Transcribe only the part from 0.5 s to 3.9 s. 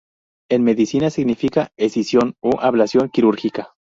medicina significa 'escisión' o 'ablación quirúrgica'.